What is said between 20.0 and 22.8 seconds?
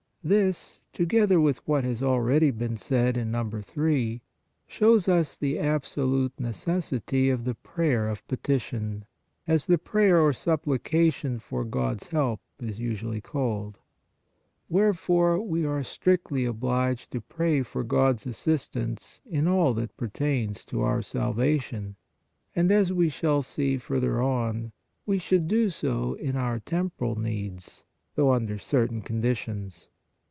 tains to our salvation, and